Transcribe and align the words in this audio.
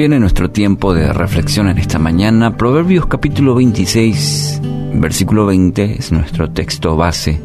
Viene 0.00 0.18
nuestro 0.18 0.50
tiempo 0.50 0.94
de 0.94 1.12
reflexión 1.12 1.68
en 1.68 1.76
esta 1.76 1.98
mañana. 1.98 2.56
Proverbios 2.56 3.04
capítulo 3.04 3.54
26, 3.56 4.62
versículo 4.94 5.44
20 5.44 5.98
es 5.98 6.10
nuestro 6.10 6.50
texto 6.50 6.96
base. 6.96 7.38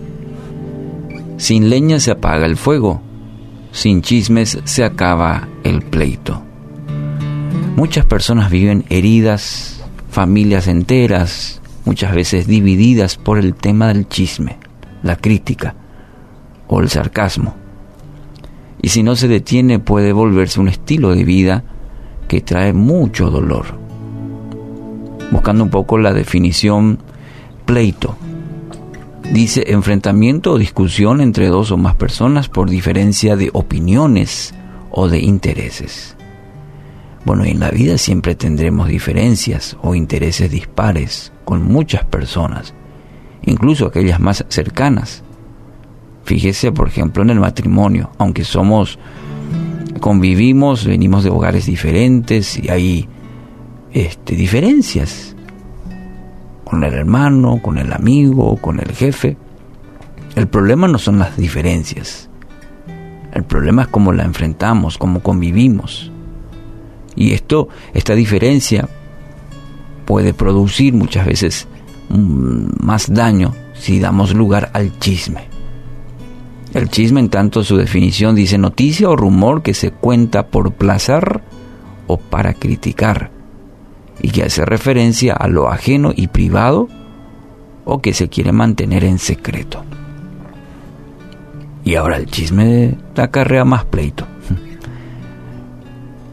Sin 1.35 1.69
leña 1.69 1.99
se 1.99 2.11
apaga 2.11 2.45
el 2.45 2.55
fuego, 2.55 3.01
sin 3.73 4.01
chismes 4.01 4.57
se 4.63 4.85
acaba 4.85 5.49
el 5.65 5.81
pleito. 5.81 6.43
Muchas 7.75 8.05
personas 8.05 8.49
viven 8.49 8.85
heridas, 8.87 9.83
familias 10.09 10.69
enteras, 10.69 11.61
muchas 11.83 12.15
veces 12.15 12.47
divididas 12.47 13.17
por 13.17 13.37
el 13.37 13.53
tema 13.53 13.89
del 13.89 14.07
chisme, 14.07 14.59
la 15.03 15.17
crítica 15.17 15.75
o 16.67 16.79
el 16.79 16.87
sarcasmo. 16.87 17.53
Y 18.81 18.87
si 18.87 19.03
no 19.03 19.17
se 19.17 19.27
detiene 19.27 19.79
puede 19.79 20.13
volverse 20.13 20.61
un 20.61 20.69
estilo 20.69 21.13
de 21.13 21.25
vida 21.25 21.65
que 22.27 22.41
trae 22.41 22.73
mucho 22.73 23.29
dolor. 23.29 23.65
Buscando 25.31 25.63
un 25.63 25.69
poco 25.69 25.97
la 25.97 26.13
definición 26.13 26.99
pleito. 27.65 28.15
Dice 29.33 29.63
enfrentamiento 29.67 30.53
o 30.53 30.57
discusión 30.57 31.19
entre 31.19 31.47
dos 31.47 31.71
o 31.71 31.77
más 31.77 31.95
personas 31.95 32.47
por 32.47 32.69
diferencia 32.69 33.35
de 33.35 33.49
opiniones 33.53 34.53
o 34.91 35.07
de 35.07 35.19
intereses. 35.19 36.15
Bueno, 37.25 37.43
en 37.43 37.59
la 37.59 37.71
vida 37.71 37.97
siempre 37.97 38.35
tendremos 38.35 38.87
diferencias 38.87 39.77
o 39.81 39.95
intereses 39.95 40.51
dispares 40.51 41.31
con 41.43 41.63
muchas 41.63 42.05
personas, 42.05 42.75
incluso 43.43 43.87
aquellas 43.87 44.19
más 44.19 44.45
cercanas. 44.49 45.23
Fíjese, 46.23 46.71
por 46.71 46.87
ejemplo, 46.87 47.23
en 47.23 47.31
el 47.31 47.39
matrimonio, 47.39 48.11
aunque 48.19 48.43
somos 48.43 48.99
convivimos, 49.99 50.85
venimos 50.85 51.23
de 51.23 51.29
hogares 51.29 51.65
diferentes 51.65 52.57
y 52.57 52.69
hay 52.69 53.07
este, 53.91 54.35
diferencias 54.35 55.35
con 56.63 56.83
el 56.83 56.93
hermano, 56.93 57.61
con 57.61 57.77
el 57.77 57.93
amigo, 57.93 58.57
con 58.57 58.79
el 58.79 58.91
jefe. 58.91 59.37
El 60.35 60.47
problema 60.47 60.87
no 60.87 60.97
son 60.97 61.19
las 61.19 61.37
diferencias. 61.37 62.29
El 63.31 63.43
problema 63.43 63.83
es 63.83 63.87
cómo 63.89 64.11
la 64.11 64.23
enfrentamos, 64.23 64.97
cómo 64.97 65.21
convivimos. 65.21 66.11
Y 67.15 67.33
esto, 67.33 67.69
esta 67.93 68.15
diferencia 68.15 68.89
puede 70.05 70.33
producir 70.33 70.93
muchas 70.93 71.25
veces 71.25 71.67
mm, 72.09 72.85
más 72.85 73.13
daño 73.13 73.53
si 73.73 73.99
damos 73.99 74.33
lugar 74.33 74.71
al 74.73 74.97
chisme. 74.99 75.54
El 76.75 76.89
chisme, 76.89 77.21
en 77.21 77.29
tanto 77.29 77.63
su 77.63 77.77
definición 77.77 78.35
dice 78.35 78.57
noticia 78.57 79.09
o 79.09 79.15
rumor 79.15 79.63
que 79.63 79.73
se 79.73 79.91
cuenta 79.91 80.47
por 80.47 80.73
placer 80.73 81.41
o 82.05 82.17
para 82.17 82.53
criticar 82.53 83.31
y 84.21 84.29
que 84.31 84.43
hace 84.43 84.65
referencia 84.65 85.35
a 85.35 85.47
lo 85.47 85.69
ajeno 85.69 86.11
y 86.13 86.27
privado 86.27 86.89
o 87.85 88.01
que 88.01 88.13
se 88.13 88.27
quiere 88.27 88.51
mantener 88.51 89.05
en 89.05 89.19
secreto. 89.19 89.85
Y 91.85 91.95
ahora 91.95 92.17
el 92.17 92.25
chisme 92.25 92.97
acarrea 93.15 93.63
más 93.63 93.85
pleito. 93.85 94.27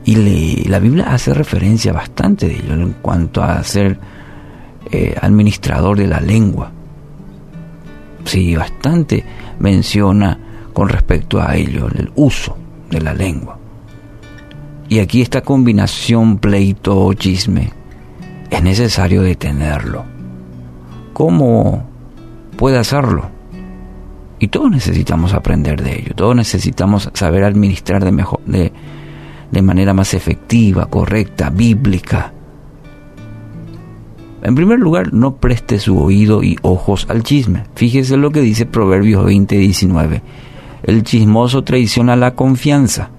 Y 0.05 0.65
la 0.69 0.81
Biblia 0.81 1.15
hace 1.15 1.33
referencia 1.33 1.93
bastante 1.93 2.49
de 2.49 2.56
ello 2.56 2.75
en 2.75 2.95
cuanto 2.95 3.45
a 3.45 3.62
ser 3.62 4.01
eh, 4.91 5.15
administrador 5.23 5.97
de 5.97 6.09
la 6.09 6.21
lengua. 6.21 6.73
Sí, 8.25 8.55
bastante 8.56 9.25
menciona 9.59 10.39
con 10.73 10.89
respecto 10.89 11.41
a 11.41 11.55
ello, 11.56 11.89
el 11.89 12.11
uso 12.15 12.56
de 12.91 13.01
la 13.01 13.15
lengua. 13.15 13.59
Y 14.88 14.99
aquí 14.99 15.22
esta 15.22 15.41
combinación 15.41 16.38
pleito 16.38 16.99
o 16.99 17.15
chisme 17.15 17.72
es 18.50 18.62
necesario 18.62 19.22
detenerlo. 19.22 20.05
¿Cómo 21.12 21.88
puede 22.56 22.78
hacerlo? 22.78 23.31
Y 24.39 24.49
todos 24.49 24.71
necesitamos 24.71 25.34
aprender 25.34 25.83
de 25.83 26.00
ello, 26.00 26.15
todos 26.15 26.34
necesitamos 26.34 27.10
saber 27.15 27.44
administrar 27.44 28.04
de, 28.04 28.12
mejor, 28.12 28.41
de, 28.44 28.72
de 29.50 29.62
manera 29.62 29.94
más 29.94 30.15
efectiva, 30.15 30.87
correcta, 30.87 31.49
bíblica, 31.49 32.33
en 34.42 34.56
primer 34.56 34.80
lugar, 34.80 35.12
no 35.12 35.36
preste 35.36 35.78
su 35.78 35.98
oído 35.98 36.42
y 36.42 36.58
ojos 36.62 37.06
al 37.08 37.22
chisme. 37.22 37.64
Fíjese 37.76 38.16
lo 38.16 38.32
que 38.32 38.41
dice 38.41 38.66
Proverbios 38.66 39.25
20, 39.25 39.56
19. 39.56 40.22
El 40.82 41.04
chismoso 41.04 41.62
traiciona 41.62 42.16
la 42.16 42.34
confianza. 42.34 43.10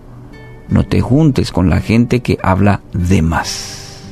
No 0.68 0.84
te 0.84 1.00
juntes 1.00 1.52
con 1.52 1.70
la 1.70 1.80
gente 1.80 2.22
que 2.22 2.38
habla 2.44 2.82
de 2.92 3.22
más. 3.22 4.04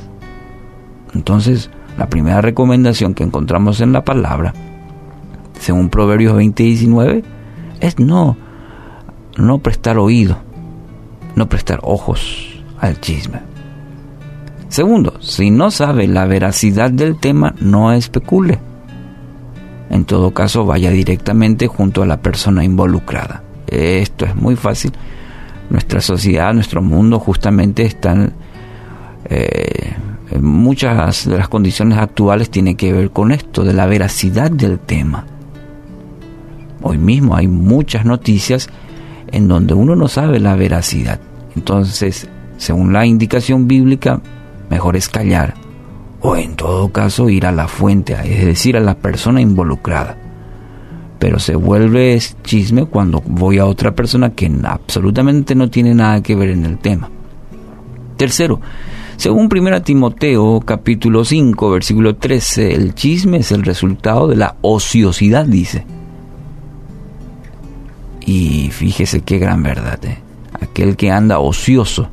Entonces, 1.14 1.70
la 1.98 2.08
primera 2.08 2.40
recomendación 2.40 3.14
que 3.14 3.24
encontramos 3.24 3.82
en 3.82 3.92
la 3.92 4.06
palabra, 4.06 4.54
según 5.60 5.90
Proverbios 5.90 6.34
20, 6.36 6.64
19, 6.64 7.24
es 7.82 8.00
no, 8.00 8.38
no 9.38 9.58
prestar 9.58 9.98
oído, 9.98 10.38
no 11.36 11.50
prestar 11.50 11.82
ojos 11.84 12.64
al 12.80 13.02
chisme. 13.02 13.51
Segundo, 14.72 15.16
si 15.20 15.52
no 15.52 15.70
sabe 15.70 16.08
la 16.08 16.26
veracidad 16.26 16.92
del 16.92 17.20
tema, 17.20 17.54
no 17.60 17.92
especule. 17.92 18.58
En 19.90 20.06
todo 20.06 20.34
caso, 20.34 20.66
vaya 20.66 20.92
directamente 20.92 21.68
junto 21.68 22.02
a 22.02 22.06
la 22.06 22.22
persona 22.22 22.64
involucrada. 22.64 23.44
Esto 23.68 24.26
es 24.26 24.34
muy 24.34 24.56
fácil. 24.56 24.94
Nuestra 25.70 26.00
sociedad, 26.00 26.54
nuestro 26.54 26.82
mundo 26.82 27.20
justamente 27.20 27.84
están... 27.84 28.32
Eh, 29.26 29.94
muchas 30.40 31.26
de 31.28 31.38
las 31.38 31.50
condiciones 31.50 31.98
actuales 31.98 32.50
tienen 32.50 32.78
que 32.78 32.94
ver 32.94 33.12
con 33.12 33.34
esto, 33.34 33.66
de 33.66 33.74
la 33.74 33.88
veracidad 33.88 34.50
del 34.50 34.80
tema. 34.80 35.26
Hoy 36.82 36.98
mismo 36.98 37.36
hay 37.36 37.50
muchas 37.50 38.06
noticias 38.06 38.70
en 39.34 39.50
donde 39.50 39.74
uno 39.74 39.98
no 39.98 40.08
sabe 40.08 40.40
la 40.40 40.56
veracidad. 40.56 41.20
Entonces, 41.58 42.30
según 42.56 42.94
la 42.94 43.06
indicación 43.06 43.68
bíblica, 43.68 44.22
mejor 44.72 44.96
es 44.96 45.10
callar 45.10 45.54
o 46.22 46.36
en 46.36 46.56
todo 46.56 46.90
caso 46.90 47.30
ir 47.30 47.46
a 47.46 47.52
la 47.52 47.68
fuente, 47.68 48.16
es 48.24 48.46
decir, 48.46 48.78
a 48.78 48.80
la 48.80 48.96
persona 48.96 49.42
involucrada. 49.42 50.18
Pero 51.20 51.40
se 51.40 51.56
vuelve 51.56 52.20
chisme 52.44 52.86
cuando 52.86 53.22
voy 53.26 53.58
a 53.58 53.66
otra 53.66 53.94
persona 53.94 54.32
que 54.32 54.50
absolutamente 54.64 55.56
no 55.56 55.70
tiene 55.70 55.94
nada 55.94 56.24
que 56.24 56.36
ver 56.36 56.50
en 56.50 56.66
el 56.66 56.78
tema. 56.78 57.10
Tercero, 58.18 58.62
según 59.18 59.50
1 59.52 59.82
Timoteo 59.82 60.62
capítulo 60.62 61.26
5 61.26 61.70
versículo 61.70 62.16
13, 62.16 62.74
el 62.74 62.96
chisme 62.96 63.38
es 63.38 63.52
el 63.52 63.64
resultado 63.64 64.28
de 64.28 64.38
la 64.38 64.56
ociosidad, 64.62 65.46
dice. 65.46 65.86
Y 68.26 68.70
fíjese 68.72 69.22
qué 69.22 69.38
gran 69.38 69.64
verdad, 69.64 70.00
¿eh? 70.06 70.20
aquel 70.62 70.96
que 70.96 71.12
anda 71.12 71.40
ocioso 71.40 72.10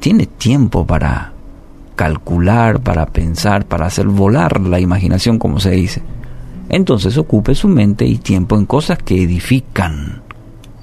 tiene 0.00 0.26
tiempo 0.26 0.86
para 0.86 1.35
calcular, 1.96 2.80
para 2.80 3.06
pensar, 3.06 3.66
para 3.66 3.86
hacer 3.86 4.06
volar 4.06 4.60
la 4.60 4.78
imaginación, 4.78 5.38
como 5.38 5.58
se 5.58 5.70
dice. 5.70 6.02
Entonces 6.68 7.16
ocupe 7.16 7.54
su 7.54 7.68
mente 7.68 8.04
y 8.06 8.18
tiempo 8.18 8.56
en 8.56 8.66
cosas 8.66 8.98
que 8.98 9.22
edifican. 9.22 10.22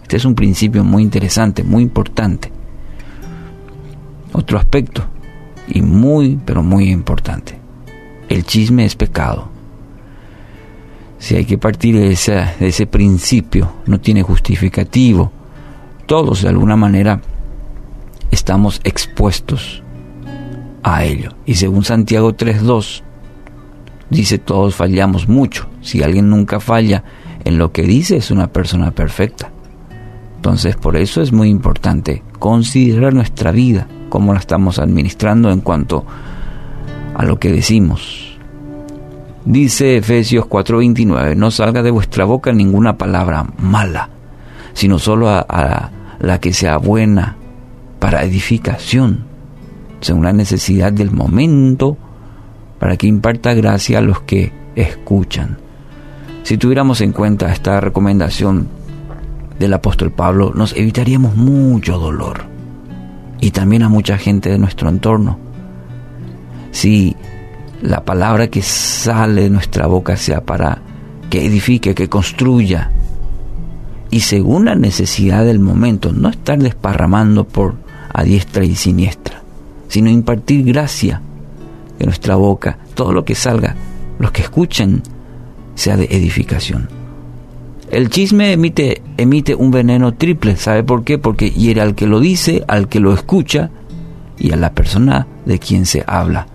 Este 0.01 0.17
es 0.17 0.25
un 0.25 0.35
principio 0.35 0.83
muy 0.83 1.03
interesante, 1.03 1.63
muy 1.63 1.83
importante. 1.83 2.51
Otro 4.33 4.57
aspecto, 4.57 5.05
y 5.67 5.81
muy, 5.81 6.39
pero 6.43 6.63
muy 6.63 6.89
importante. 6.89 7.59
El 8.27 8.43
chisme 8.43 8.85
es 8.85 8.95
pecado. 8.95 9.49
Si 11.19 11.35
hay 11.35 11.45
que 11.45 11.57
partir 11.57 11.95
de 11.95 12.09
de 12.59 12.67
ese 12.67 12.87
principio, 12.87 13.73
no 13.85 13.99
tiene 13.99 14.23
justificativo. 14.23 15.31
Todos 16.05 16.41
de 16.41 16.49
alguna 16.49 16.75
manera 16.75 17.21
estamos 18.31 18.81
expuestos 18.83 19.82
a 20.83 21.05
ello. 21.05 21.31
Y 21.45 21.55
según 21.55 21.83
Santiago 21.83 22.33
3.2, 22.33 23.01
dice 24.09 24.37
todos 24.37 24.75
fallamos 24.75 25.27
mucho. 25.27 25.67
Si 25.81 26.03
alguien 26.03 26.29
nunca 26.29 26.59
falla 26.59 27.03
en 27.45 27.57
lo 27.57 27.71
que 27.71 27.83
dice 27.83 28.17
es 28.17 28.31
una 28.31 28.47
persona 28.47 28.91
perfecta. 28.91 29.51
Entonces 30.35 30.75
por 30.75 30.97
eso 30.97 31.21
es 31.21 31.31
muy 31.31 31.49
importante 31.49 32.21
considerar 32.37 33.13
nuestra 33.13 33.51
vida, 33.51 33.87
cómo 34.09 34.33
la 34.33 34.39
estamos 34.39 34.77
administrando 34.77 35.51
en 35.51 35.61
cuanto 35.61 36.05
a 37.15 37.23
lo 37.23 37.39
que 37.39 37.51
decimos. 37.51 38.37
Dice 39.45 39.97
Efesios 39.97 40.45
4:29, 40.45 41.35
no 41.35 41.51
salga 41.51 41.81
de 41.81 41.91
vuestra 41.91 42.25
boca 42.25 42.51
ninguna 42.51 42.97
palabra 42.97 43.45
mala, 43.57 44.09
sino 44.73 44.99
solo 44.99 45.29
a 45.29 45.91
la 46.19 46.39
que 46.39 46.53
sea 46.53 46.77
buena 46.77 47.35
para 47.99 48.23
edificación 48.23 49.32
según 50.03 50.25
la 50.25 50.33
necesidad 50.33 50.93
del 50.93 51.11
momento, 51.11 51.97
para 52.79 52.97
que 52.97 53.07
imparta 53.07 53.53
gracia 53.53 53.99
a 53.99 54.01
los 54.01 54.21
que 54.21 54.51
escuchan. 54.75 55.57
Si 56.43 56.57
tuviéramos 56.57 57.01
en 57.01 57.13
cuenta 57.13 57.51
esta 57.51 57.79
recomendación 57.79 58.67
del 59.57 59.73
apóstol 59.73 60.11
Pablo, 60.11 60.51
nos 60.53 60.73
evitaríamos 60.75 61.35
mucho 61.35 61.97
dolor 61.97 62.43
y 63.39 63.51
también 63.51 63.83
a 63.83 63.89
mucha 63.89 64.17
gente 64.17 64.49
de 64.49 64.57
nuestro 64.57 64.89
entorno. 64.89 65.39
Si 66.71 67.15
la 67.81 68.03
palabra 68.03 68.47
que 68.47 68.61
sale 68.61 69.43
de 69.43 69.49
nuestra 69.49 69.87
boca 69.87 70.17
sea 70.17 70.41
para 70.41 70.81
que 71.29 71.45
edifique, 71.45 71.95
que 71.95 72.09
construya, 72.09 72.91
y 74.09 74.19
según 74.21 74.65
la 74.65 74.75
necesidad 74.75 75.45
del 75.45 75.59
momento, 75.59 76.11
no 76.11 76.29
estar 76.29 76.59
desparramando 76.59 77.47
por 77.47 77.75
a 78.13 78.23
diestra 78.23 78.63
y 78.63 78.75
siniestra, 78.75 79.42
sino 79.93 80.09
impartir 80.09 80.65
gracia, 80.65 81.21
que 81.99 82.05
nuestra 82.05 82.35
boca, 82.35 82.79
todo 82.95 83.13
lo 83.13 83.25
que 83.25 83.35
salga, 83.35 83.75
los 84.17 84.31
que 84.31 84.41
escuchen, 84.41 85.03
sea 85.75 85.97
de 85.97 86.05
edificación. 86.05 86.89
El 87.91 88.09
chisme 88.09 88.53
emite, 88.53 89.03
emite 89.17 89.53
un 89.53 89.69
veneno 89.69 90.15
triple, 90.15 90.57
¿sabe 90.57 90.81
por 90.81 91.03
qué? 91.03 91.19
Porque 91.19 91.51
hiere 91.51 91.81
al 91.81 91.93
que 91.93 92.07
lo 92.07 92.19
dice, 92.19 92.63
al 92.67 92.87
que 92.89 92.99
lo 92.99 93.13
escucha 93.13 93.69
y 94.39 94.51
a 94.51 94.55
la 94.55 94.73
persona 94.73 95.27
de 95.45 95.59
quien 95.59 95.85
se 95.85 96.03
habla. 96.07 96.47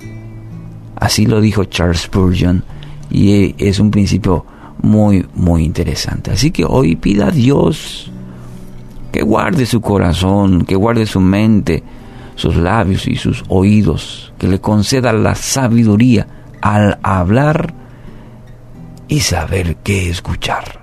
Así 0.96 1.24
lo 1.24 1.40
dijo 1.40 1.62
Charles 1.62 2.00
Spurgeon 2.00 2.64
y 3.08 3.54
es 3.64 3.78
un 3.78 3.92
principio 3.92 4.44
muy, 4.82 5.24
muy 5.36 5.62
interesante. 5.62 6.32
Así 6.32 6.50
que 6.50 6.64
hoy 6.64 6.96
pida 6.96 7.28
a 7.28 7.30
Dios 7.30 8.10
que 9.12 9.22
guarde 9.22 9.64
su 9.64 9.80
corazón, 9.80 10.64
que 10.64 10.74
guarde 10.74 11.06
su 11.06 11.20
mente, 11.20 11.84
sus 12.38 12.54
labios 12.54 13.08
y 13.08 13.16
sus 13.16 13.42
oídos, 13.48 14.32
que 14.38 14.46
le 14.46 14.60
conceda 14.60 15.12
la 15.12 15.34
sabiduría 15.34 16.28
al 16.62 16.98
hablar 17.02 17.74
y 19.08 19.18
saber 19.20 19.78
qué 19.82 20.08
escuchar. 20.08 20.77